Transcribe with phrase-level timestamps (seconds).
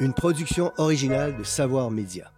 [0.00, 2.32] une production originale de Savoir Média.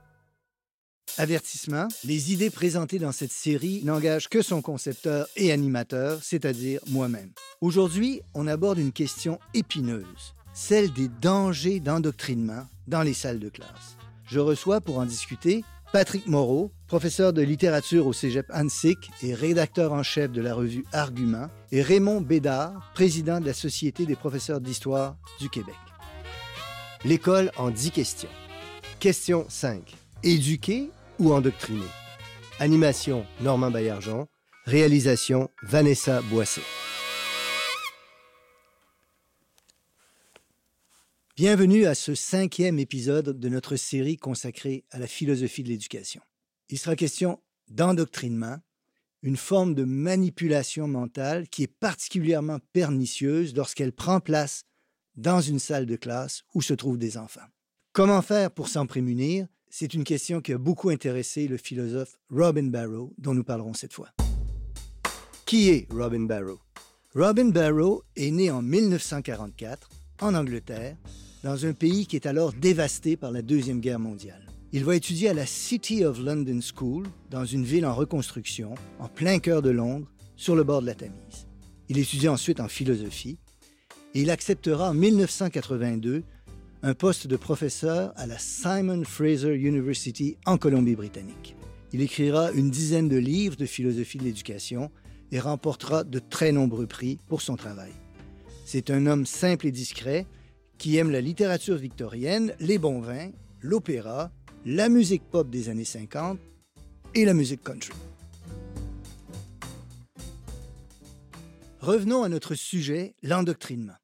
[1.16, 7.30] Avertissement, les idées présentées dans cette série n'engagent que son concepteur et animateur, c'est-à-dire moi-même.
[7.60, 13.96] Aujourd'hui, on aborde une question épineuse, celle des dangers d'endoctrinement dans les salles de classe.
[14.26, 15.62] Je reçois pour en discuter
[15.92, 20.84] Patrick Moreau, professeur de littérature au Cégep Annecy et rédacteur en chef de la revue
[20.92, 25.76] Argument, et Raymond Bédard, président de la Société des professeurs d'histoire du Québec.
[27.06, 28.30] L'école en 10 questions.
[28.98, 29.94] Question 5.
[30.22, 31.84] Éduquer ou endoctriner?
[32.60, 34.26] Animation Normand Baillargeon.
[34.64, 36.62] Réalisation Vanessa Boissé.
[41.36, 46.22] Bienvenue à ce cinquième épisode de notre série consacrée à la philosophie de l'éducation.
[46.70, 48.56] Il sera question d'endoctrinement,
[49.20, 54.64] une forme de manipulation mentale qui est particulièrement pernicieuse lorsqu'elle prend place
[55.16, 57.40] dans une salle de classe où se trouvent des enfants.
[57.92, 59.46] Comment faire pour s'en prémunir?
[59.70, 63.92] C'est une question qui a beaucoup intéressé le philosophe Robin Barrow, dont nous parlerons cette
[63.92, 64.10] fois.
[65.46, 66.58] Qui est Robin Barrow?
[67.14, 69.88] Robin Barrow est né en 1944
[70.20, 70.96] en Angleterre,
[71.42, 74.46] dans un pays qui est alors dévasté par la Deuxième Guerre mondiale.
[74.72, 79.08] Il va étudier à la City of London School, dans une ville en reconstruction, en
[79.08, 81.46] plein cœur de Londres, sur le bord de la Tamise.
[81.88, 83.38] Il étudie ensuite en philosophie
[84.14, 86.22] et il acceptera en 1982
[86.82, 91.56] un poste de professeur à la Simon Fraser University en Colombie-Britannique.
[91.92, 94.90] Il écrira une dizaine de livres de philosophie de l'éducation
[95.32, 97.92] et remportera de très nombreux prix pour son travail.
[98.64, 100.26] C'est un homme simple et discret
[100.78, 103.30] qui aime la littérature victorienne, les bons vins,
[103.60, 104.30] l'opéra,
[104.64, 106.38] la musique pop des années 50
[107.14, 107.92] et la musique country.
[111.80, 113.94] Revenons à notre sujet, l'endoctrinement.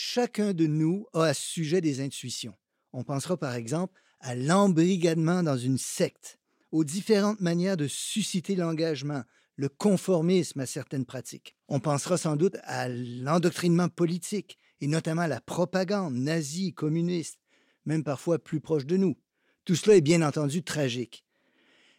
[0.00, 2.54] Chacun de nous a à ce sujet des intuitions.
[2.92, 6.38] On pensera par exemple à l'embrigadement dans une secte,
[6.70, 9.24] aux différentes manières de susciter l'engagement,
[9.56, 11.56] le conformisme à certaines pratiques.
[11.66, 17.40] On pensera sans doute à l'endoctrinement politique, et notamment à la propagande nazie, communiste,
[17.84, 19.16] même parfois plus proche de nous.
[19.64, 21.24] Tout cela est bien entendu tragique.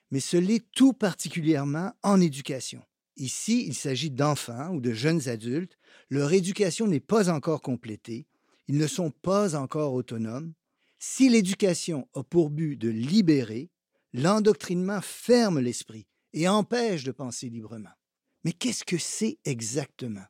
[0.10, 2.82] Mais ce l'est tout particulièrement en éducation.
[3.18, 5.78] Ici, il s'agit d'enfants ou de jeunes adultes.
[6.10, 8.28] Leur éducation n'est pas encore complétée.
[8.68, 10.54] Ils ne sont pas encore autonomes.
[11.00, 13.72] Si l'éducation a pour but de libérer,
[14.14, 17.90] l'endoctrinement ferme l'esprit et empêche de penser librement.
[18.44, 20.26] Mais qu'est-ce que c'est exactement?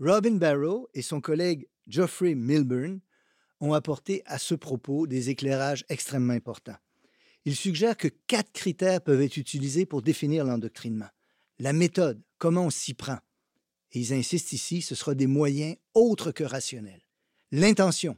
[0.00, 3.00] Robin Barrow et son collègue Geoffrey Milburn
[3.60, 6.78] ont apporté à ce propos des éclairages extrêmement importants.
[7.44, 11.08] Ils suggèrent que quatre critères peuvent être utilisés pour définir l'endoctrinement
[11.58, 13.18] la méthode, comment on s'y prend.
[13.92, 17.02] Et ils insistent ici, ce sera des moyens autres que rationnels.
[17.50, 18.16] L'intention,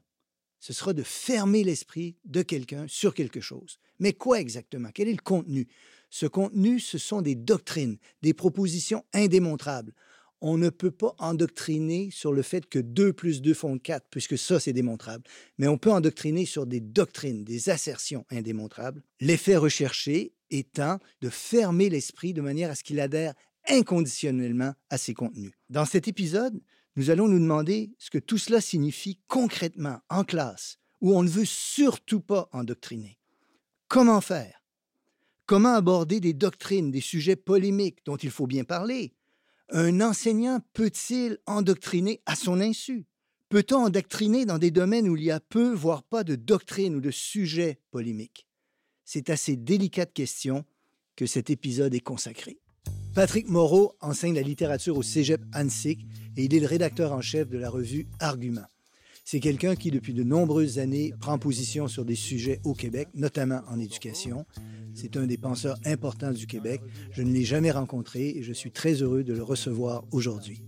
[0.61, 3.79] ce sera de fermer l'esprit de quelqu'un sur quelque chose.
[3.99, 4.91] Mais quoi exactement?
[4.95, 5.69] Quel est le contenu?
[6.11, 9.93] Ce contenu, ce sont des doctrines, des propositions indémontrables.
[10.41, 14.39] On ne peut pas endoctriner sur le fait que 2 plus 2 font 4, puisque
[14.39, 15.25] ça, c'est démontrable.
[15.59, 19.03] Mais on peut endoctriner sur des doctrines, des assertions indémontrables.
[19.21, 23.35] L'effet recherché étant de fermer l'esprit de manière à ce qu'il adhère
[23.69, 25.53] inconditionnellement à ces contenus.
[25.71, 26.61] Dans cet épisode,
[26.97, 31.29] nous allons nous demander ce que tout cela signifie concrètement en classe, où on ne
[31.29, 33.19] veut surtout pas endoctriner.
[33.89, 34.63] Comment faire?
[35.47, 39.15] Comment aborder des doctrines, des sujets polémiques dont il faut bien parler?
[39.71, 43.07] Un enseignant peut-il endoctriner à son insu?
[43.49, 47.01] Peut-on endoctriner dans des domaines où il y a peu, voire pas de doctrine ou
[47.01, 48.47] de sujets polémiques?
[49.05, 50.65] C'est à ces délicates questions
[51.17, 52.59] que cet épisode est consacré.
[53.15, 55.99] Patrick Moreau enseigne la littérature au Cégep Annecy
[56.37, 58.67] et il est le rédacteur en chef de la revue Argument.
[59.25, 63.63] C'est quelqu'un qui, depuis de nombreuses années, prend position sur des sujets au Québec, notamment
[63.69, 64.45] en éducation.
[64.95, 66.83] C'est un des penseurs importants du Québec.
[67.11, 70.63] Je ne l'ai jamais rencontré et je suis très heureux de le recevoir aujourd'hui.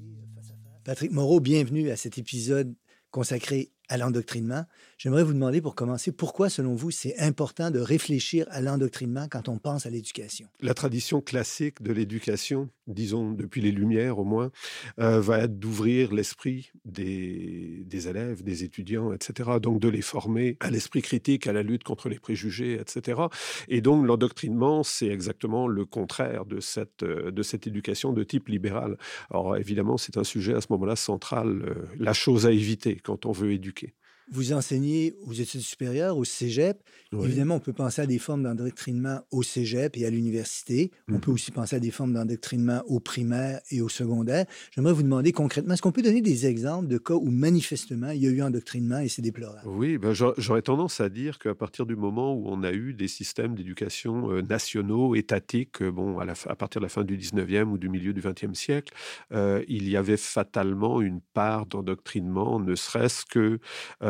[0.84, 2.74] Patrick Moreau, bienvenue à cet épisode
[3.10, 4.64] consacré à l'endoctrinement.
[4.98, 9.48] J'aimerais vous demander pour commencer, pourquoi selon vous c'est important de réfléchir à l'endoctrinement quand
[9.48, 10.48] on pense à l'éducation?
[10.60, 14.50] La tradition classique de l'éducation, disons depuis les Lumières au moins,
[14.98, 19.50] euh, va être d'ouvrir l'esprit des, élèves, des étudiants, etc.
[19.60, 23.20] Donc de les former à l'esprit critique, à la lutte contre les préjugés, etc.
[23.68, 28.48] Et donc l'endoctrinement, c'est exactement le contraire de cette, euh, de cette éducation de type
[28.48, 28.96] libéral.
[29.30, 33.26] Alors évidemment, c'est un sujet à ce moment-là central, euh, la chose à éviter quand
[33.26, 33.75] on veut éduquer
[34.32, 36.78] Vous enseignez aux études supérieures, au cégep.
[37.12, 40.90] Évidemment, on peut penser à des formes d'endoctrinement au cégep et à l'université.
[41.08, 44.46] On peut aussi penser à des formes d'endoctrinement au primaire et au secondaire.
[44.74, 48.22] J'aimerais vous demander concrètement, est-ce qu'on peut donner des exemples de cas où manifestement il
[48.22, 49.62] y a eu endoctrinement et c'est déplorable?
[49.64, 53.08] Oui, ben j'aurais tendance à dire qu'à partir du moment où on a eu des
[53.08, 57.16] systèmes d'éducation euh, nationaux, étatiques, euh, bon, à, la, à, partir de la fin du
[57.16, 58.92] 19e ou du milieu du 20e siècle,
[59.32, 63.58] euh, il y avait fatalement une part d'endoctrinement, ne serait-ce que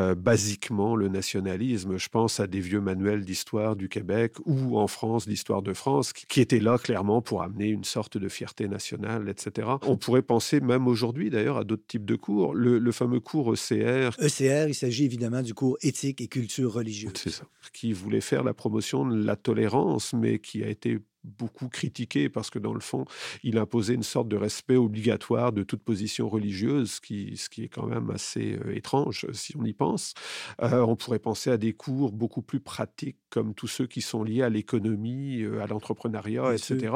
[0.06, 1.96] euh, basiquement le nationalisme.
[1.96, 6.12] Je pense à des vieux manuels d'histoire du Québec ou en France d'histoire de France
[6.12, 9.68] qui étaient là clairement pour amener une sorte de fierté nationale, etc.
[9.82, 12.54] On pourrait penser même aujourd'hui d'ailleurs à d'autres types de cours.
[12.54, 14.10] Le, fameux cours ECR.
[14.18, 17.12] ECR, il s'agit évidemment du cours éthique et culture religieuse.
[17.16, 17.44] C'est ça.
[17.72, 22.50] Qui voulait faire la promotion de la tolérance, mais qui a été beaucoup critiqué parce
[22.50, 23.04] que dans le fond,
[23.42, 27.64] il imposait une sorte de respect obligatoire de toute position religieuse, ce qui, ce qui
[27.64, 30.14] est quand même assez euh, étrange si on y pense.
[30.62, 34.22] Euh, on pourrait penser à des cours beaucoup plus pratiques comme tous ceux qui sont
[34.22, 36.94] liés à l'économie, euh, à l'entrepreneuriat, etc.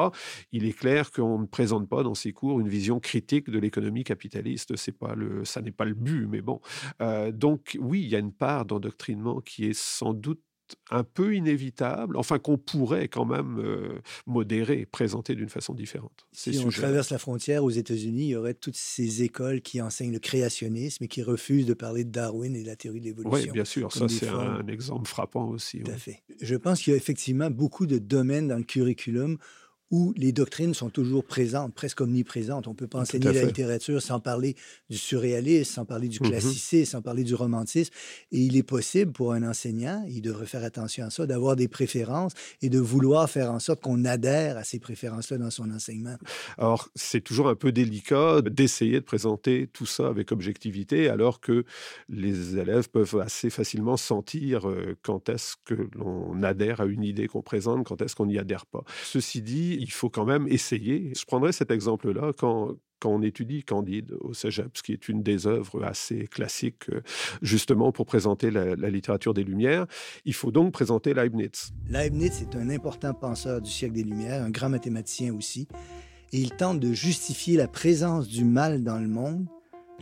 [0.53, 4.05] Il est clair qu'on ne présente pas dans ces cours une vision critique de l'économie
[4.05, 4.77] capitaliste.
[4.77, 6.61] C'est pas le, ça n'est pas le but, mais bon.
[7.33, 10.41] donc oui, il y a une part d'endoctrinement qui est sans doute
[10.91, 16.27] un peu inévitable, enfin qu'on pourrait quand même euh, modérer, présenter d'une façon différente.
[16.33, 20.13] Si on traverse la frontière aux États-Unis, il y aurait toutes ces écoles qui enseignent
[20.13, 23.47] le créationnisme et qui refusent de parler de Darwin et de la théorie de l'évolution.
[23.47, 25.81] Oui, bien sûr, ça c'est un, exemple frappant aussi.
[25.81, 26.23] Tout à fait.
[26.41, 29.39] Je pense qu'il y a effectivement beaucoup de domaines dans le curriculum
[29.91, 32.69] où les doctrines sont toujours présentes, presque omniprésentes.
[32.69, 34.55] On peut pas enseigner la littérature sans parler
[34.89, 37.93] du surréalisme, sans parler du mmh classicisme, sans parler du romantisme.
[38.31, 41.69] Et il est possible pour un enseignant, il devrait faire attention à ça, d'avoir des
[41.69, 42.33] préférences
[42.63, 46.17] et de vouloir faire en sorte qu'on adhère à ces préférences-là dans son enseignement.
[46.59, 51.65] Alors, c'est toujours un peu délicat d'essayer de présenter tout ça avec objectivité, alors que
[52.09, 57.27] les élèves peuvent assez facilement sentir euh, quand est-ce que l'on adhère à une idée
[57.27, 58.85] qu'on présente, quand est-ce qu'on n'y adhère pas.
[59.05, 61.13] Ceci dit, il faut quand même essayer.
[61.17, 65.23] Je prendrai cet exemple-là quand, quand on étudie Candide au Cégep, ce qui est une
[65.23, 67.01] des œuvres assez classiques, euh,
[67.41, 69.87] justement pour présenter la, littérature des Lumières,
[70.27, 71.73] il faut donc présenter Leibniz.
[71.89, 75.67] Leibniz est un important penseur du siècle des Lumières, un grand mathématicien aussi,
[76.33, 79.47] et il tente de justifier la présence du mal dans le monde,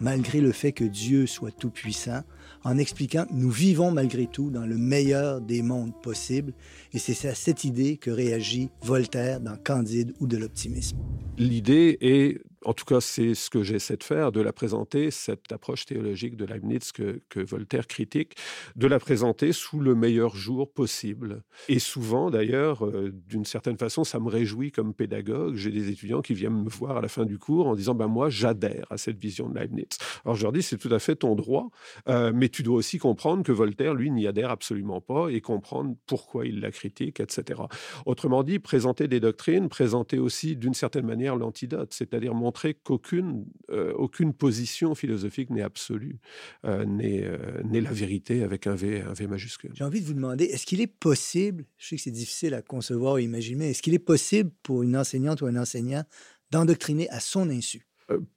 [0.01, 2.23] malgré le fait que Dieu soit tout-puissant,
[2.65, 6.53] en expliquant que nous vivons malgré tout dans le meilleur des mondes possibles.
[6.93, 10.99] Et c'est à cette idée que réagit Voltaire dans Candide ou de l'optimisme.
[11.37, 15.51] L'idée est en tout cas, c'est ce que j'essaie de faire, de la présenter, cette
[15.53, 18.35] approche théologique de Leibniz que, Voltaire critique,
[18.77, 21.43] de la présenter sous le meilleur jour possible.
[21.71, 25.55] Et souvent, d'ailleurs, euh, d'une certaine façon, ça me réjouit comme pédagogue.
[25.55, 28.07] J'ai des étudiants qui viennent me voir à la fin du cours en disant ben,
[28.07, 29.97] Moi, j'adhère à cette vision de Leibniz.
[30.27, 31.71] Alors, je leur dis C'est tout à fait ton droit,
[32.11, 35.95] euh, mais tu dois aussi comprendre que Voltaire, lui, n'y adhère absolument pas et comprendre
[36.07, 37.63] pourquoi il la critique, etc.
[38.05, 43.93] Autrement dit, présenter des doctrines, présenter aussi d'une certaine manière l'antidote, c'est-à-dire montrer qu'aucune euh,
[43.95, 46.19] aucune position philosophique n'est absolue,
[46.65, 49.71] euh, euh, n'est la vérité avec un V, un v majuscule.
[49.75, 52.63] J'ai envie de vous demander, est-ce qu'il est possible, je sais que c'est difficile à
[52.63, 56.05] concevoir et imaginer, est-ce qu'il est possible pour une enseignante ou un enseignant
[56.51, 57.85] d'endoctriner à son insu?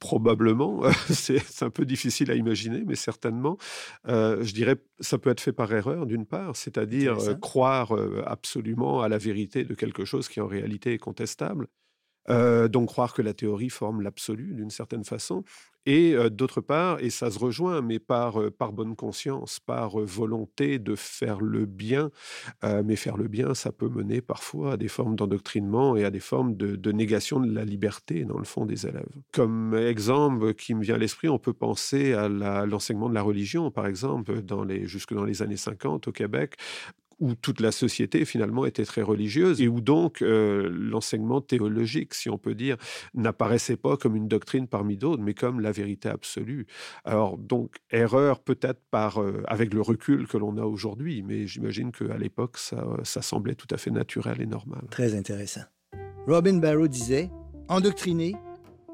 [0.00, 3.56] Probablement, c'est un peu difficile à imaginer, mais certainement,
[4.06, 7.96] je dirais, ça peut être fait par erreur d'une part, c'est-à-dire croire
[8.26, 11.68] absolument à la vérité de quelque chose qui en réalité est contestable.
[12.28, 15.44] Donc croire que la théorie forme l'absolu d'une certaine façon.
[15.84, 20.94] Et d'autre part, et ça se rejoint, mais par, par bonne conscience, par volonté de
[20.94, 22.10] faire le bien,
[22.62, 26.20] mais faire le bien, ça peut mener parfois à des formes d'endoctrinement et à des
[26.20, 29.08] formes de, négation de la liberté, dans le fond, des élèves.
[29.32, 33.72] Comme exemple qui me vient à l'esprit, on peut penser à l'enseignement de la religion,
[33.72, 34.34] par exemple,
[34.84, 36.56] jusque dans les années 50 au Québec,
[37.22, 42.28] où toute la société finalement était très religieuse et où donc euh, l'enseignement théologique, si
[42.28, 42.76] on peut dire,
[43.14, 46.66] n'apparaissait pas comme une doctrine parmi d'autres, mais comme la vérité absolue.
[47.04, 51.92] Alors donc erreur peut-être par euh, avec le recul que l'on a aujourd'hui, mais j'imagine
[51.92, 54.82] qu'à l'époque ça, ça semblait tout à fait naturel et normal.
[54.90, 55.62] Très intéressant.
[56.26, 57.30] Robin Barrow disait
[57.68, 58.34] Endoctriner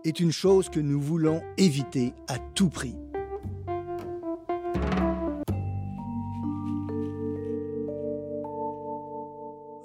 [0.05, 2.95] est une chose que nous voulons éviter à tout prix.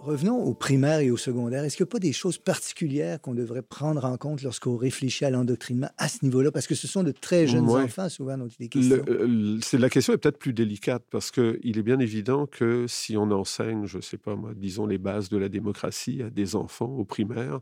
[0.04, 1.64] Revenons au primaire et au secondaire.
[1.64, 5.24] Est-ce qu'il n'y a pas des choses particulières qu'on devrait prendre en compte lorsqu'on réfléchit
[5.24, 6.52] à l'endoctrinement à ce niveau-là?
[6.52, 8.98] Parce que ce sont de très jeunes enfants, souvent, dont il est question.
[9.08, 13.32] Euh, la question est peut-être plus délicate parce qu'il est bien évident que si on
[13.32, 16.94] enseigne, je ne sais pas moi, disons les bases de la démocratie à des enfants
[16.98, 17.62] au primaire,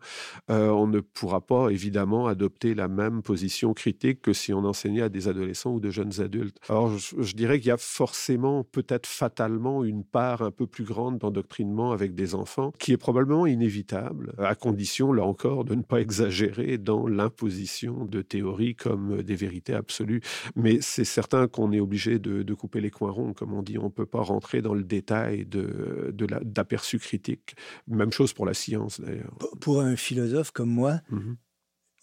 [0.49, 5.03] euh, on ne pourra pas évidemment adopter la même position critique que si on enseignait
[5.03, 6.57] à des adolescents ou de jeunes adultes.
[6.69, 10.85] Alors, je, je dirais qu'il y a forcément, peut-être fatalement, une part un peu plus
[10.85, 15.81] grande d'endoctrinement avec des enfants, qui est probablement inévitable, à condition, là encore, de ne
[15.81, 20.21] pas exagérer dans l'imposition de théories comme des vérités absolues.
[20.55, 23.77] Mais c'est certain qu'on est obligé de, couper les coins ronds, comme on dit.
[23.77, 27.55] On ne peut pas rentrer dans le détail de, d'aperçus critiques.
[27.87, 29.37] Même chose pour la science, d'ailleurs.
[29.61, 31.33] Pour un philosophe comme moi, mmh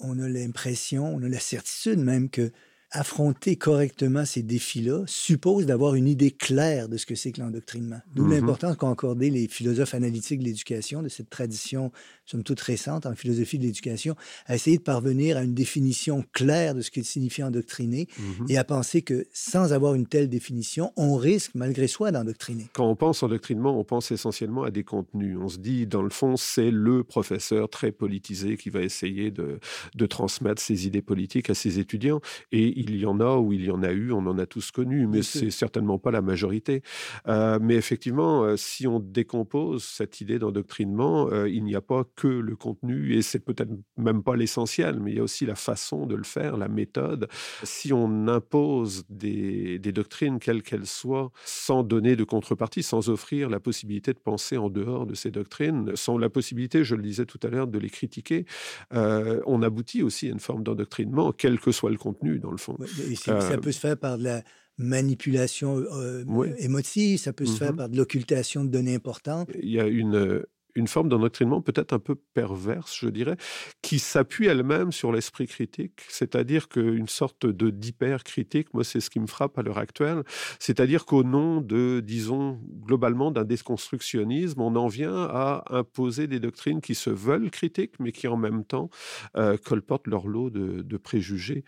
[0.00, 2.52] on a l'impression, on a la certitude même que
[2.90, 8.00] affronter correctement ces défis-là suppose d'avoir une idée claire de ce que c'est que l'endoctrinement.
[8.14, 8.40] D'où mm-hmm.
[8.40, 11.92] l'importance qu'ont accordé les philosophes analytiques de l'éducation, de cette tradition,
[12.25, 14.16] somme toute récente en philosophie de l'éducation,
[14.47, 18.50] à essayer de parvenir à une définition claire de ce que signifie endoctriner mm-hmm.
[18.50, 22.68] et à penser que sans avoir une telle définition, on risque malgré soi d'endoctriner.
[22.73, 25.37] Quand on pense endoctrinement, on pense essentiellement à des contenus.
[25.38, 29.61] On se dit, dans le fond, c'est le professeur très politisé qui va essayer de,
[29.95, 32.21] de transmettre ses idées politiques à ses étudiants.
[32.50, 34.70] Et il y en a ou il y en a eu, on en a tous
[34.70, 36.82] connu, mais c'est certainement pas la majorité.
[37.26, 42.04] Euh, mais effectivement, euh, si on décompose cette idée d'endoctrinement, euh, il n'y a pas
[42.16, 45.54] que le contenu, et c'est peut-être même pas l'essentiel, mais il y a aussi la
[45.54, 47.28] façon de le faire, la méthode.
[47.64, 53.50] Si on impose des, des doctrines, quelles qu'elles soient, sans donner de contrepartie, sans offrir
[53.50, 57.26] la possibilité de penser en dehors de ces doctrines, sans la possibilité, je le disais
[57.26, 58.44] tout à l'heure, de les critiquer,
[58.92, 62.67] on aboutit aussi à une forme d'endoctrinement, quel que soit le contenu, dans le fond.
[63.14, 64.42] Ça euh, peut se faire par de la
[64.78, 66.25] manipulation euh,
[66.58, 67.76] émotive, ça peut se faire mm-hmm.
[67.76, 69.50] par de l'occultation de données importantes.
[69.60, 70.44] Il y a une,
[70.78, 73.37] une forme d'endoctrinement peut-être un peu perverse, je dirais,
[73.82, 79.20] qui s'appuie elle-même sur l'esprit critique, c'est-à-dire qu'une sorte de d'hyper-critique, moi c'est ce qui
[79.20, 80.23] me frappe à l'heure actuelle,
[80.58, 86.80] c'est-à-dire qu'au nom de, disons, globalement d'un déconstructionnisme, on en vient à imposer des doctrines
[86.80, 88.90] qui se veulent critiques, mais qui en même temps
[89.37, 91.64] euh, colportent leur lot de, préjugés.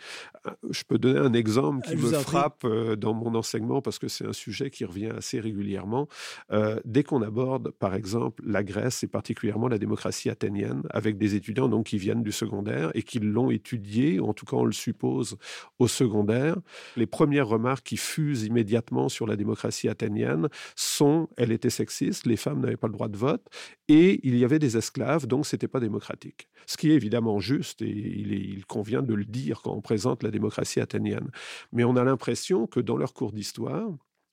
[0.46, 4.08] Euh, je peux donner un exemple qui me frappe euh, dans mon enseignement parce que
[4.08, 6.08] c'est un sujet qui revient assez régulièrement.
[6.84, 11.68] dès qu'on aborde, par exemple, la Grèce, c'est particulièrement la démocratie athénienne, avec des étudiants
[11.68, 15.38] donc qui viennent du secondaire et qui l'ont étudié, en tout cas on le suppose,
[15.78, 16.56] au secondaire.
[16.96, 22.36] Les premières remarques qui fusent immédiatement sur la démocratie athénienne sont elle était sexiste, les
[22.36, 23.46] femmes n'avaient pas le droit de vote
[23.88, 26.48] et il y avait des esclaves, donc c'était pas démocratique.
[26.66, 30.22] Ce qui est évidemment juste et il, il convient de le dire quand on présente
[30.22, 31.30] la démocratie athénienne.
[31.72, 33.90] Mais on a l'impression que dans leur cours d'histoire,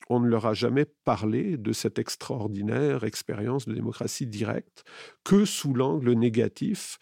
[0.10, 4.84] on ne leur a jamais parlé de cette extraordinaire expérience de démocratie directe
[5.24, 6.98] que sous l'angle négatif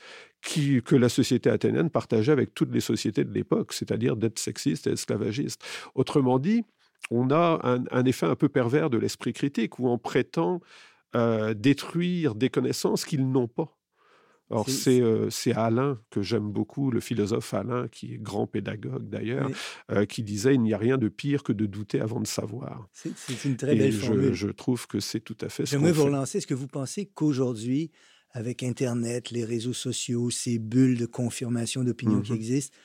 [0.86, 4.92] que la société athénienne partageait avec toutes les sociétés de l'époque, c'est-à-dire d'être sexiste et
[4.92, 5.64] esclavagiste.
[5.96, 6.64] Autrement dit,
[7.12, 10.62] on a un, effet un peu pervers de l'esprit critique où on prétend
[11.16, 13.78] euh, détruire des connaissances qu'ils n'ont pas.
[14.52, 19.50] Alors, euh, c'est Alain que j'aime beaucoup, le philosophe Alain, qui est grand pédagogue d'ailleurs,
[19.92, 22.88] euh, qui disait Il n'y a rien de pire que de douter avant de savoir.
[22.94, 24.34] C'est une très belle formule.
[24.34, 26.38] Je, trouve que c'est tout à fait J'aimerais vous relancer.
[26.38, 27.92] Est-ce que vous pensez qu'aujourd'hui,
[28.32, 32.78] avec Internet, les réseaux sociaux, ces bulles de confirmation d'opinion qui mmh existent,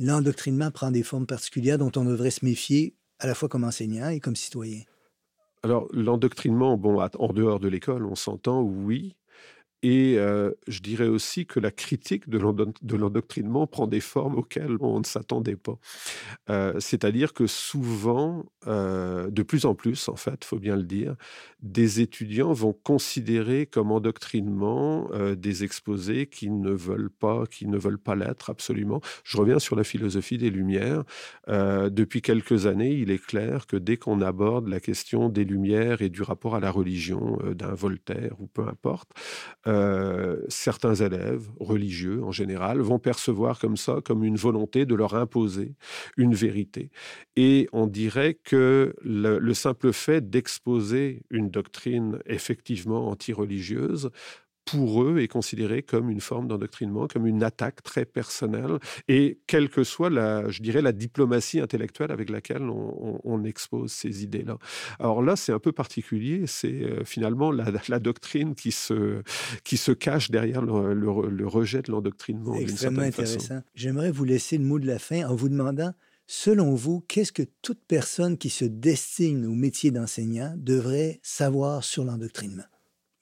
[0.00, 4.08] l'endoctrinement prend des formes particulières dont on devrait se méfier à la fois comme enseignant
[4.08, 4.82] et comme citoyen?
[5.62, 9.16] Alors, l'endoctrinement, bon, en dehors de l'école, on s'entend, oui,
[9.82, 10.16] et
[10.66, 12.38] je dirais aussi que la critique de
[12.96, 15.78] l'endoctrinement prend des formes auxquelles on ne s'attendait pas.
[16.80, 21.14] C'est-à-dire que souvent, de plus en plus, en fait, faut bien le dire,
[21.62, 27.98] des étudiants vont considérer comme endoctrinement des exposés qui ne veulent pas, qui ne veulent
[27.98, 29.00] pas l'être absolument.
[29.24, 31.04] Je reviens sur la philosophie des Lumières.
[31.46, 36.08] depuis quelques années, il est clair que dès qu'on aborde la question des Lumières et
[36.08, 39.10] du rapport à la religion d'un Voltaire ou peu importe,
[39.68, 45.14] euh, certains élèves religieux en général vont percevoir comme ça, comme une volonté de leur
[45.14, 45.74] imposer
[46.16, 46.90] une vérité.
[47.36, 54.10] Et on dirait que le simple fait d'exposer une doctrine effectivement anti-religieuse
[54.70, 59.68] pour eux, est considéré comme une forme d'endoctrinement, comme une attaque très personnelle, et quelle
[59.68, 64.58] que soit la, je dirais, la diplomatie intellectuelle avec laquelle on, expose ces idées-là.
[64.98, 69.22] Alors là, c'est un peu particulier, c'est euh, finalement la, doctrine qui se,
[69.62, 72.54] qui se cache derrière le, rejet de l'endoctrinement.
[72.56, 73.62] Extrêmement intéressant.
[73.76, 75.92] J'aimerais vous laisser le mot de la fin en vous demandant
[76.30, 82.04] Selon vous, qu'est-ce que toute personne qui se destine au métier d'enseignant devrait savoir sur
[82.04, 82.64] l'endoctrinement?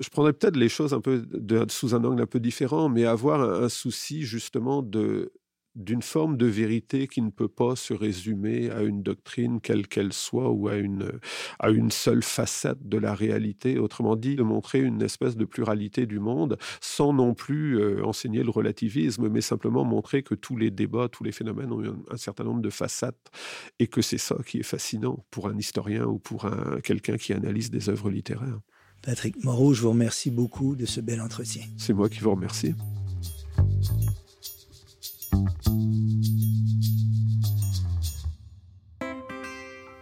[0.01, 1.27] Je prendrais peut-être les choses un peu
[1.69, 5.33] sous un angle un peu différent, mais avoir un souci justement de
[5.77, 10.13] d'une forme de vérité qui ne peut pas se résumer à une doctrine quelle qu'elle
[10.13, 11.21] soit ou à une,
[11.59, 13.79] à une seule facette de la réalité.
[13.79, 18.43] Autrement dit, de montrer une espèce de pluralité du monde sans non plus euh, enseigner
[18.43, 22.45] le relativisme, mais simplement montrer que tous les débats, tous les phénomènes ont un, certain
[22.45, 23.31] nombre de facettes
[23.79, 27.35] et que c'est ça qui est fascinant pour un historien ou pour un, quelqu'un qui
[27.35, 28.61] analyse des œuvres littéraires.
[29.07, 31.63] Patrick Moreau, je vous remercie beaucoup de ce bel entretien.
[31.79, 32.75] C'est moi qui vous remercie.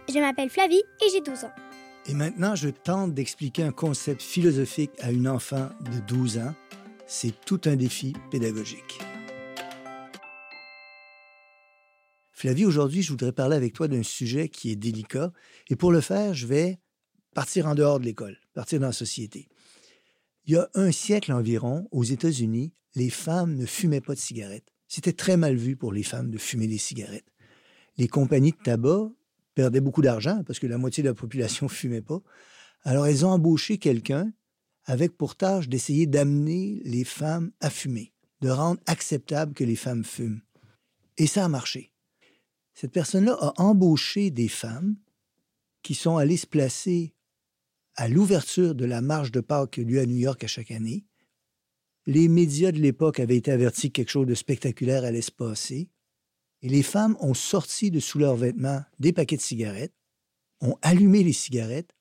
[0.09, 1.51] Je m'appelle Flavie et j'ai 12 ans.
[2.07, 6.55] Et maintenant, je tente d'expliquer un concept philosophique à une enfant de 12 ans.
[7.05, 8.99] C'est tout un défi pédagogique.
[12.31, 15.31] Flavie, aujourd'hui, je voudrais parler avec toi d'un sujet qui est délicat.
[15.69, 16.79] Et pour le faire, je vais
[17.35, 19.47] partir en dehors de l'école, partir dans la société.
[20.45, 24.71] Il y a un siècle environ, aux États-Unis, les femmes ne fumaient pas de cigarettes.
[24.87, 27.31] C'était très mal vu pour les femmes de fumer des cigarettes.
[27.97, 29.11] Les compagnies de tabac
[29.55, 32.21] perdaient beaucoup d'argent parce que la moitié de la population ne fumait pas.
[32.83, 34.31] Alors elles ont embauché quelqu'un
[34.85, 40.03] avec pour tâche d'essayer d'amener les femmes à fumer, de rendre acceptable que les femmes
[40.03, 40.41] fument.
[41.17, 41.91] Et ça a marché.
[42.73, 44.95] Cette personne-là a embauché des femmes
[45.81, 47.14] qui sont allées se placer
[47.95, 50.71] à l'ouverture de la marche de Pâques qui a lieu à New York à chaque
[50.71, 51.05] année
[52.07, 55.89] les médias de l'époque avaient été avertis que quelque chose de spectaculaire allait se passer.
[56.61, 59.93] Et les femmes ont sorti de sous leurs vêtements des paquets de cigarettes,
[60.61, 61.95] ont allumé les cigarettes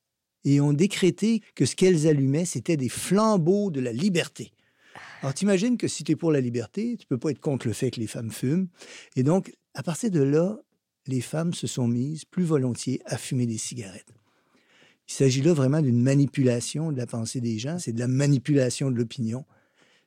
[0.44, 4.52] et ont décrété que ce qu'elles allumaient, c'était des flambeaux de la liberté.
[5.22, 7.72] Alors, t'imagines que si tu es pour la liberté, tu peux pas être contre le
[7.72, 8.68] fait que les femmes fument.
[9.16, 10.58] Et donc, à partir de là,
[11.06, 14.12] les femmes se sont mises plus volontiers à fumer des cigarettes.
[15.08, 18.90] Il s'agit là vraiment d'une manipulation de la pensée des gens, c'est de la manipulation
[18.90, 19.44] de l'opinion.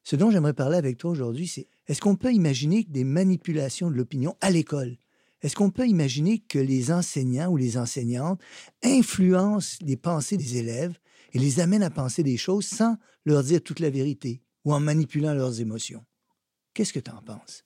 [0.04, 3.96] Ce dont j'aimerais parler avec toi aujourd'hui, c'est est-ce qu'on peut imaginer des manipulations de
[3.96, 4.98] l'opinion à l'école?
[5.42, 8.42] Est-ce qu'on peut imaginer que les enseignants ou les enseignantes
[8.84, 10.98] influencent les pensées des élèves
[11.34, 14.80] et les amènent à penser des choses sans leur dire toute la vérité ou en
[14.80, 16.04] manipulant leurs émotions?
[16.74, 17.66] Qu'est-ce que tu en penses?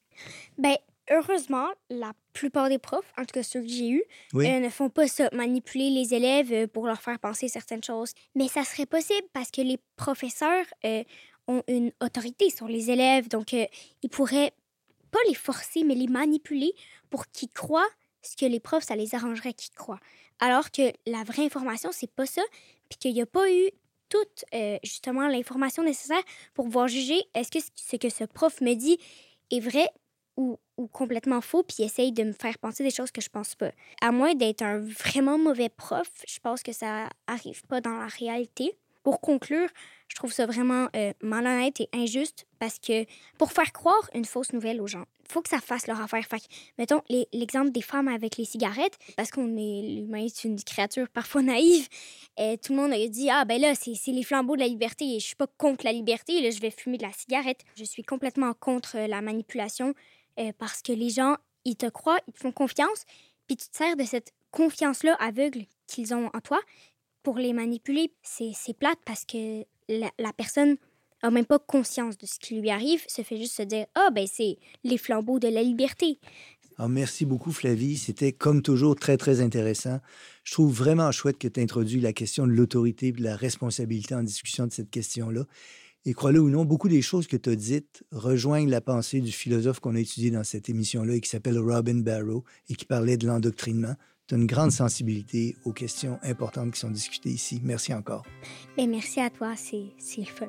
[0.57, 0.75] Ben,
[1.11, 4.03] heureusement, la plupart des profs, en tout cas ceux que j'ai eus,
[4.35, 8.13] euh, ne font pas ça, manipuler les élèves euh, pour leur faire penser certaines choses.
[8.35, 11.03] Mais ça serait possible parce que les professeurs euh,
[11.47, 13.65] ont une autorité sur les élèves, donc euh,
[14.01, 14.53] ils pourraient
[15.11, 16.73] pas les forcer, mais les manipuler
[17.09, 17.89] pour qu'ils croient
[18.21, 19.99] ce que les profs, ça les arrangerait qu'ils croient.
[20.39, 22.41] Alors que la vraie information, c'est pas ça,
[22.89, 23.69] puis qu'il n'y a pas eu
[24.09, 24.45] toute,
[24.83, 26.21] justement, l'information nécessaire
[26.53, 28.97] pour pouvoir juger est-ce que ce que ce prof me dit
[29.51, 29.87] est vrai
[30.77, 33.71] ou, complètement faux, puis essaye de me faire penser des choses que je pense pas.
[34.01, 38.07] À moins d'être un vraiment mauvais prof, je pense que ça arrive pas dans la
[38.07, 38.75] réalité.
[39.03, 39.69] Pour conclure,
[40.07, 43.05] je trouve ça vraiment euh, malhonnête et injuste parce que
[43.37, 46.23] pour faire croire une fausse nouvelle aux gens, il faut que ça fasse leur affaire.
[46.25, 46.41] Fait
[46.77, 47.01] mettons
[47.31, 51.87] l'exemple des femmes avec les cigarettes, parce qu'on est l'humain est une créature parfois naïve.
[52.37, 55.05] Et tout le monde a dit ah ben là c'est les flambeaux de la liberté
[55.15, 57.61] et je suis pas contre la liberté, là je vais fumer de la cigarette.
[57.75, 59.95] Je suis complètement contre la manipulation
[60.39, 63.05] euh, parce que les gens ils te croient, ils te font confiance,
[63.47, 66.59] puis tu te sers de cette confiance là aveugle qu'ils ont en toi
[67.23, 68.11] pour les manipuler.
[68.23, 70.77] C'est plate parce que la, personne
[71.21, 74.09] a même pas conscience de ce qui lui arrive, se fait juste se dire Ah,
[74.11, 76.19] ben c'est les flambeaux de la liberté.
[76.77, 77.97] Ah, merci beaucoup, Flavie.
[77.97, 79.99] C'était comme toujours très, très intéressant.
[80.43, 84.23] Je trouve vraiment chouette que tu introduis la question de l'autorité de la responsabilité en
[84.23, 85.43] discussion de cette question-là.
[86.05, 89.31] Et crois-le ou non, beaucoup des choses que tu as dites rejoignent la pensée du
[89.31, 93.17] philosophe qu'on a étudié dans cette émission-là et qui s'appelle Robin Barrow et qui parlait
[93.17, 93.95] de l'endoctrinement
[94.31, 97.61] une grande sensibilité aux questions importantes qui sont discutées ici.
[97.63, 98.25] Merci encore.
[98.77, 100.47] Mais ben, merci à toi, c'est le fun.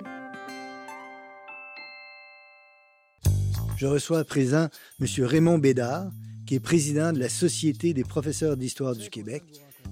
[3.76, 4.68] Je reçois à présent
[5.00, 5.24] M.
[5.24, 6.10] Raymond Bédard,
[6.46, 9.42] qui est président de la Société des professeurs d'histoire du Québec.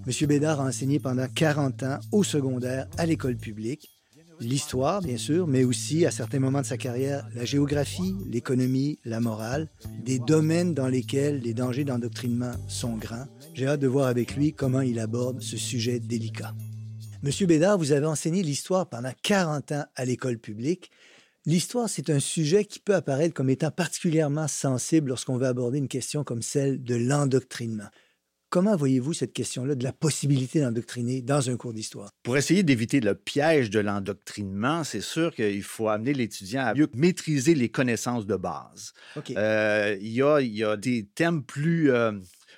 [0.06, 0.26] M.
[0.28, 3.89] Bédard a enseigné pendant 40 ans au secondaire à l'école publique
[4.40, 9.20] l'histoire, bien sûr, mais aussi, à certains moments de sa carrière, la géographie, l'économie, la
[9.20, 9.68] morale,
[10.04, 13.26] des domaines dans lesquels les dangers d'endoctrinement sont grands.
[13.54, 16.54] J'ai hâte de voir avec lui comment il aborde ce sujet délicat.
[17.22, 20.90] Monsieur Bédard, vous avez enseigné l'histoire pendant 40 ans à l'école publique.
[21.46, 25.88] L'histoire, c'est un sujet qui peut apparaître comme étant particulièrement sensible lorsqu'on veut aborder une
[25.88, 27.88] question comme celle de l'endoctrinement.
[28.50, 32.10] Comment voyez-vous cette question-là de la possibilité d'endoctriner dans un cours d'histoire?
[32.24, 36.88] Pour essayer d'éviter le piège de l'endoctrinement, c'est sûr qu'il faut amener l'étudiant à mieux
[36.96, 38.92] maîtriser les connaissances de base.
[39.30, 41.92] Euh, il, y a, il, y a, des thèmes plus...
[41.92, 42.12] Euh,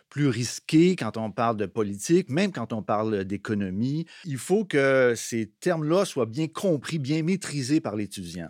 [0.09, 4.05] plus risqué quand on parle de politique, même quand on parle d'économie.
[4.26, 8.48] Il faut que ces termes-là soient bien compris, bien maîtrisés par l'étudiant.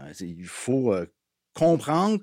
[0.00, 1.04] Euh, il faut euh,
[1.52, 2.18] comprendre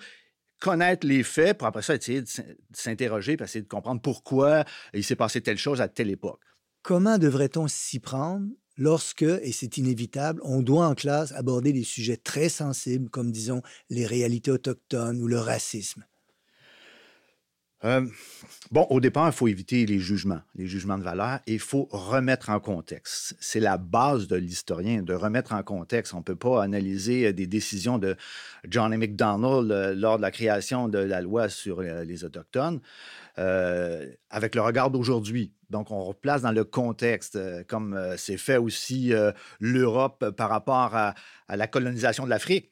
[0.60, 2.28] connaître les faits pour après ça essayer de
[2.74, 6.42] s'interroger, pour essayer de comprendre pourquoi il s'est passé telle chose à telle époque.
[6.82, 12.18] Comment devrait-on s'y prendre lorsque, et c'est inévitable, on doit en classe aborder des sujets
[12.18, 16.06] très sensibles comme, disons, les réalités autochtones ou le racisme?
[17.86, 18.06] Euh,
[18.72, 21.88] bon, au départ, il faut éviter les jugements, les jugements de valeur, et il faut
[21.92, 23.36] remettre en contexte.
[23.40, 26.14] C'est la base de l'historien, de remettre en contexte.
[26.14, 28.16] On ne peut pas analyser euh, des décisions de
[28.68, 32.82] John McDonald euh, lors de la création de la loi sur les Autochtones
[33.38, 35.54] avec le regard d'aujourd'hui.
[35.70, 39.14] Donc, on replace dans le contexte, comme c'est fait aussi
[39.62, 41.16] l'Europe par rapport à,
[41.48, 42.70] à, la colonisation de l'Afrique.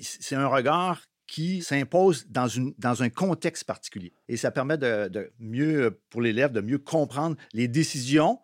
[0.00, 4.12] c'est un regard qui s'impose dans, une, dans un contexte particulier.
[4.28, 8.40] Et ça permet de, mieux, pour l'élève, de mieux comprendre les décisions,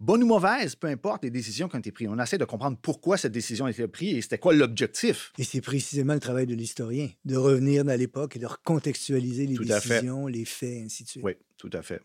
[0.00, 2.08] bonnes ou mauvaises, peu importe les décisions qui ont été prises.
[2.08, 5.32] On essaie de comprendre pourquoi cette décision a été prise et c'était quoi l'objectif.
[5.36, 9.58] Et c'est précisément le travail de l'historien, de revenir dans l'époque et de recontextualiser les
[9.58, 11.24] décisions, les faits, ainsi de suite.
[11.24, 12.00] Oui, tout à fait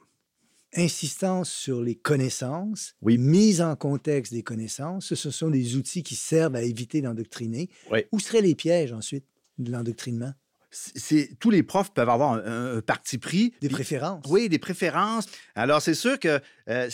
[0.76, 3.20] insistance sur les connaissances, oui.
[3.20, 5.14] mise en contexte des connaissances.
[5.14, 7.70] Ce sont des outils qui servent à éviter d'endoctriner.
[7.92, 8.06] Oui.
[8.12, 9.26] Où seraient les pièges ensuite?
[9.64, 10.34] De l'endoctrinement?
[10.72, 13.54] C'est, tous les profs peuvent avoir un, parti pris.
[13.62, 14.26] Des préférences.
[14.28, 15.28] Oui, des préférences.
[15.54, 16.90] Alors, c'est sûr que euh,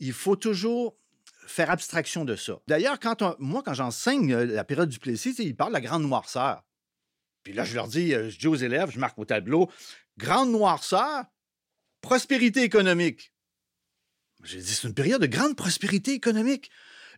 [0.00, 0.96] il faut toujours
[1.46, 2.60] faire abstraction de ça.
[2.66, 6.02] D'ailleurs, quand moi, quand j'enseigne euh, la période du Plessis, ils parlent de la grande
[6.02, 6.64] noirceur.
[7.42, 9.70] Puis là, je leur dis, euh, je dis aux élèves, je marque au tableau,
[10.18, 11.24] grande noirceur,
[12.00, 13.32] prospérité économique.
[14.44, 16.70] J'ai dit, c'est une période de grande prospérité économique.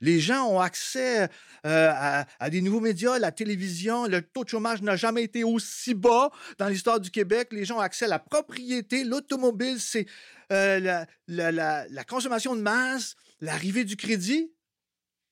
[0.03, 1.29] Les gens ont accès
[1.65, 4.07] euh, à, des nouveaux médias, la télévision.
[4.07, 7.49] Le taux de chômage n'a jamais été aussi bas dans l'histoire du Québec.
[7.53, 9.05] Les gens ont accès à la propriété.
[9.05, 10.07] L'automobile, c'est
[10.53, 14.53] euh, la, consommation de masse, l'arrivée du crédit.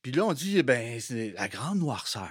[0.02, 2.30] Puis là, on dit, eh ben, c'est la grande noirceur.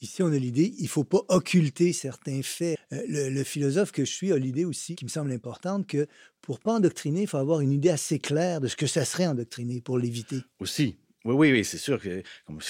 [0.00, 2.78] Ici, on a l'idée, il ne faut pas occulter certains faits.
[2.92, 6.08] Euh, le, le, philosophe que je suis a l'idée aussi, qui me semble importante, que
[6.40, 9.26] pour pas endoctriner, il faut avoir une idée assez claire de ce que ça serait
[9.26, 10.40] endoctriner pour l'éviter.
[10.58, 10.96] Aussi.
[11.24, 12.22] Oui, oui, oui, c'est sûr qu'il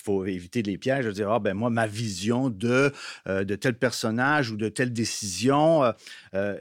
[0.04, 1.04] faut éviter les pièges.
[1.04, 2.92] Je dire, ah, ben moi, ma vision de,
[3.28, 5.92] euh, de tel personnage ou de telle décision, euh,
[6.34, 6.58] euh,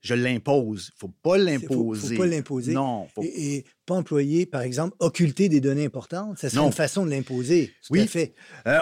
[0.00, 0.90] je l'impose.
[0.92, 2.06] Il ne faut pas l'imposer.
[2.06, 2.72] Il ne faut pas l'imposer.
[2.72, 3.06] Non.
[3.20, 6.38] Et, pas employer, par exemple, occulter des données importantes.
[6.38, 7.72] Ça serait une façon de l'imposer.
[7.90, 8.06] Oui.
[8.06, 8.34] fait.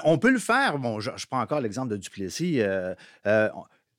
[0.05, 0.79] on peut le faire.
[0.79, 2.61] Bon, je, prends encore l'exemple de Duplessis.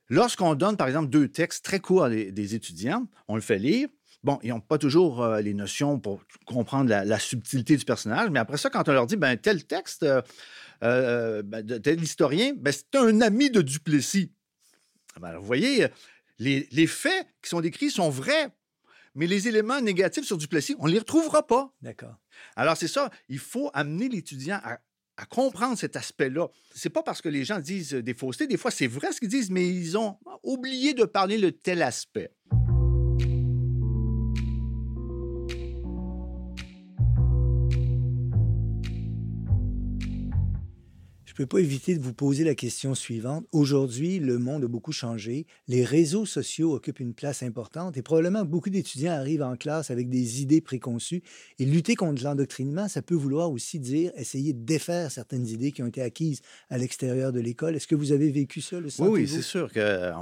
[0.08, 3.88] Lorsqu'on donne, par exemple, deux textes très courts à des étudiants, on le fait lire.
[4.26, 8.40] Bon, ils n'ont pas toujours euh, les notions pour comprendre la, subtilité du personnage, mais
[8.40, 10.20] après ça, quand on leur dit, ben, tel texte, euh,
[10.82, 14.32] euh, ben, tel historien, ben, c'est un ami de Duplessis.
[15.22, 15.86] Ben, vous voyez,
[16.40, 18.50] les, les, faits qui sont décrits sont vrais,
[19.14, 21.72] mais les éléments négatifs sur Duplessis, on ne les retrouvera pas.
[21.84, 22.16] D'accord.
[22.56, 24.80] Alors, c'est ça, il faut amener l'étudiant à,
[25.18, 26.48] à comprendre cet aspect-là.
[26.74, 29.30] C'est pas parce que les gens disent des faussetés, des fois c'est vrai ce qu'ils
[29.30, 32.32] disent, mais ils ont oublié de parler de tel aspect.
[41.36, 43.46] Ne peux pas éviter de vous poser la question suivante.
[43.52, 45.48] Aujourd'hui, le monde a beaucoup changé.
[45.68, 50.10] Les réseaux sociaux occupent une place importante et probablement beaucoup d'étudiants arrivent en classe avec
[50.10, 51.24] des idées préconçues.
[51.60, 55.84] Et lutter contre l'endoctrinement, ça peut vouloir aussi dire essayer de défaire certaines idées qui
[55.84, 57.76] ont été acquises à l'extérieur de l'école.
[57.76, 60.14] Est-ce que vous avez vécu ça, le Oui, oui c'est sûr que euh,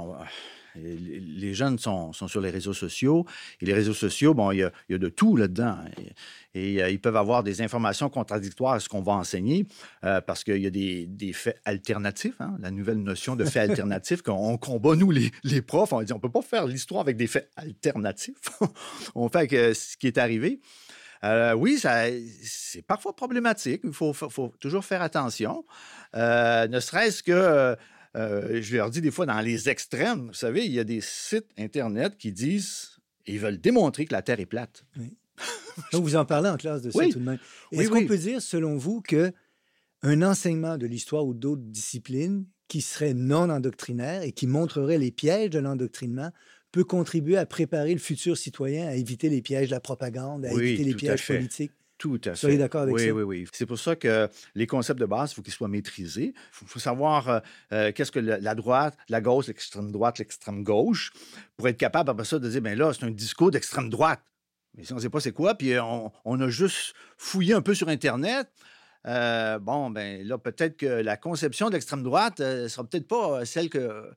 [0.76, 3.24] les jeunes sont, sur les réseaux sociaux.
[3.60, 5.78] Et les réseaux sociaux, bon, il y a, de tout là-dedans.
[6.54, 9.66] Et, euh, ils peuvent avoir des informations contradictoires à ce qu'on va enseigner
[10.04, 14.22] euh, parce qu'il y a des, faits alternatifs, hein, la nouvelle notion de faits alternatifs
[14.22, 15.92] qu'on combat, nous, les, profs.
[15.92, 18.36] On dit on ne peut pas faire l'histoire avec des faits alternatifs.
[19.14, 20.60] on fait que ce qui est arrivé.
[21.22, 23.80] Euh, oui, c'est parfois problématique.
[23.84, 24.14] Il faut,
[24.60, 25.64] toujours faire attention.
[26.14, 27.76] ne serait-ce que
[28.16, 31.00] euh, je leur dis des fois dans les extrêmes, vous savez, il y a des
[31.00, 34.84] sites Internet qui disent, ils veulent démontrer que la Terre est plate.
[34.96, 35.16] Oui.
[35.92, 37.38] vous en parlez en classe de ça tout de même.
[37.72, 39.32] Est-ce qu'on peut dire, selon vous, que
[40.02, 45.10] un enseignement de l'histoire ou d'autres disciplines qui serait non endoctrinaire et qui montrerait les
[45.10, 46.30] pièges de l'endoctrinement
[46.72, 50.52] peut contribuer à préparer le futur citoyen à éviter les pièges de la propagande, à
[50.52, 51.72] éviter les pièges politiques?
[51.98, 52.36] Tout à fait.
[52.36, 53.12] Soyez d'accord avec oui, ça?
[53.12, 56.34] Oui, oui, C'est pour ça que les concepts de base, il faut qu'ils soient maîtrisés.
[56.36, 57.40] Il faut, savoir euh,
[57.72, 61.12] euh, qu'est-ce que la droite, la gauche, l'extrême droite, l'extrême gauche,
[61.56, 64.20] pour être capable après ça de dire, bien là, c'est un discours d'extrême droite.
[64.76, 67.74] Mais si on ne sait pas c'est quoi, puis on, a juste fouillé un peu
[67.74, 68.48] sur Internet,
[69.06, 73.44] euh, bon, ben là, peut-être que la conception de l'extrême droite ne sera peut-être pas
[73.44, 74.10] celle que,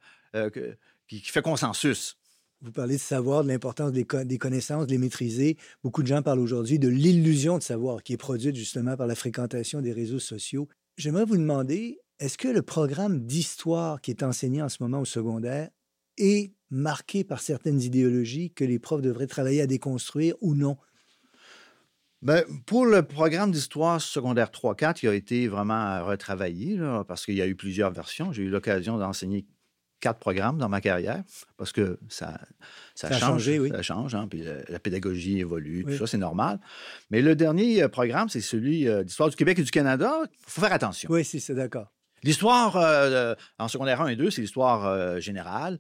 [1.08, 2.18] qui, fait consensus.
[2.62, 5.58] Vous parlez de savoir, de l'importance des, des, connaissances, de les maîtriser.
[5.84, 9.14] Beaucoup de gens parlent aujourd'hui de l'illusion de savoir qui est produite justement par la
[9.14, 10.68] fréquentation des réseaux sociaux.
[10.98, 15.06] J'aimerais vous demander, est-ce que le programme d'histoire qui est enseigné en ce moment au
[15.06, 15.70] secondaire
[16.18, 20.78] est marqué par certaines idéologies que les profs devraient travailler à déconstruire ou non?
[22.24, 27.42] Bien, pour le programme d'histoire secondaire 3-4, il a été vraiment retravaillé parce qu'il y
[27.44, 28.32] a eu plusieurs versions.
[28.32, 29.46] J'ai eu l'occasion d'enseigner
[30.00, 31.24] quatre programmes dans ma carrière
[31.58, 32.40] parce que ça,
[32.96, 33.70] ça, change, changé, oui.
[33.70, 36.60] ça change, hein, puis la, pédagogie évolue, tout ça, c'est normal.
[37.10, 40.14] Mais le dernier euh, programme, c'est celui euh, d'histoire du Québec et du Canada.
[40.24, 41.10] Il faut faire attention.
[41.12, 41.88] Oui, c'est d'accord.
[42.24, 45.80] L'histoire euh, en secondaire 1 et 2, c'est l'histoire générale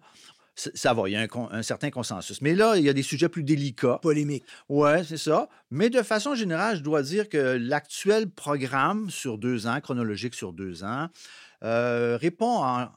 [0.73, 2.41] ça va, il y a un, certain consensus.
[2.41, 3.99] Mais là, il y a des sujets plus délicats.
[4.01, 4.43] Polémiques.
[4.69, 5.49] Oui, c'est ça.
[5.69, 10.53] Mais de façon générale, je dois dire que l'actuel programme sur deux ans, chronologique sur
[10.53, 11.09] deux ans,
[11.61, 12.89] répond en,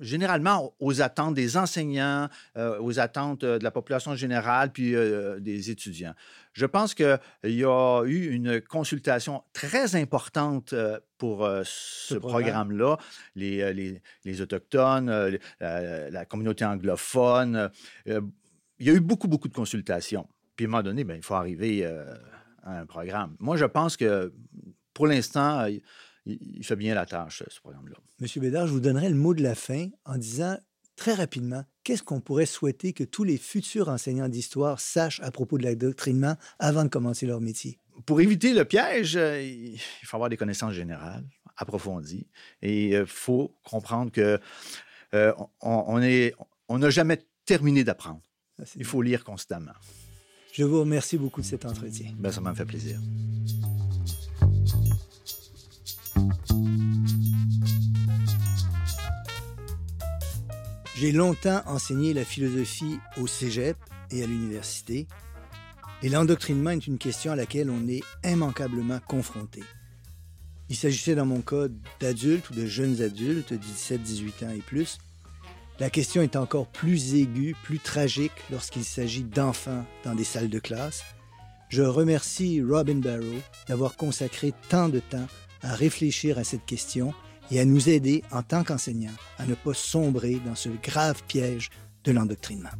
[0.00, 5.38] généralement aux attentes des enseignants, euh, aux attentes euh, de la population générale, puis euh,
[5.40, 6.14] des étudiants.
[6.52, 10.74] Je pense qu'il y a eu une consultation très importante
[11.16, 12.98] pour ce, programme-là.
[13.36, 13.72] Les,
[14.24, 17.70] les, Autochtones, la, communauté anglophone.
[18.04, 18.20] il
[18.80, 20.28] y a eu beaucoup, beaucoup de consultations.
[20.56, 21.86] Puis à un moment donné, bien, il faut arriver
[22.62, 23.34] à un programme.
[23.38, 24.30] Moi, je pense que
[24.92, 25.66] pour l'instant,
[26.26, 27.96] il, fait bien la tâche, ce programme-là.
[28.20, 30.56] Monsieur Bédard, je vous donnerai le mot de la fin en disant
[30.96, 35.58] très rapidement qu'est-ce qu'on pourrait souhaiter que tous les futurs enseignants d'histoire sachent à propos
[35.58, 37.78] de l'adoctrinement avant de commencer leur métier?
[38.06, 41.24] Pour éviter le piège, euh, il faut avoir des connaissances générales,
[41.56, 42.26] approfondies,
[42.62, 44.38] et il faut comprendre que
[45.14, 48.22] euh, on n'a jamais terminé d'apprendre.
[48.58, 49.72] Ah, il faut lire constamment.
[50.52, 52.12] Je vous remercie beaucoup de cet entretien.
[52.18, 52.98] Ben, ça m'a fait plaisir.
[60.94, 63.76] J'ai longtemps enseigné la philosophie au cégep
[64.10, 65.06] et à l'université,
[66.02, 69.62] et l'endoctrinement est une question à laquelle on est immanquablement confronté.
[70.68, 71.68] Il s'agissait dans mon cas
[72.00, 74.98] d'adultes ou de jeunes adultes, 17-18 ans et plus.
[75.80, 80.58] La question est encore plus aiguë, plus tragique lorsqu'il s'agit d'enfants dans des salles de
[80.58, 81.02] classe.
[81.70, 85.26] Je remercie Robin Barrow d'avoir consacré tant de temps
[85.62, 87.14] à réfléchir à cette question
[87.52, 91.70] et à nous aider en tant qu'enseignants à ne pas sombrer dans ce grave piège
[92.04, 92.70] de l'endoctrinement.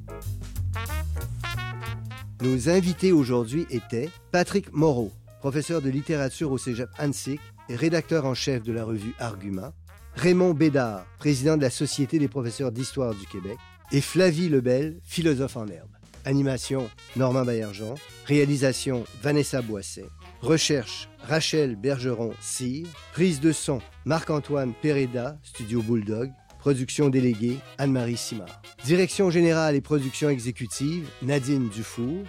[2.41, 8.35] Nos invités aujourd'hui étaient Patrick Moreau, professeur de littérature au Cégep Annecy et rédacteur en
[8.35, 9.73] chef de la revue Argument,
[10.15, 13.59] Raymond Bédard, président de la Société des professeurs d'histoire du Québec,
[13.93, 15.91] et Flavie Lebel, philosophe en herbe.
[16.25, 17.95] Animation, Normand Baillargeon.
[18.27, 20.07] Réalisation, Vanessa Boisset.
[20.43, 22.89] Recherche, Rachel Bergeron-Cyr.
[23.13, 26.33] Prise de son, Marc-Antoine Pereda, Studio Bulldog.
[26.59, 28.61] Production déléguée, Anne-Marie Simard.
[28.85, 32.25] Direction générale et production exécutive, Nadine Dufour.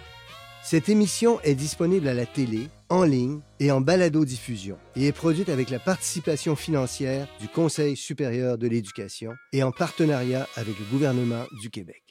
[0.62, 5.48] Cette émission est disponible à la télé, en ligne et en balado-diffusion et est produite
[5.48, 11.44] avec la participation financière du Conseil supérieur de l'éducation et en partenariat avec le gouvernement
[11.60, 12.03] du Québec.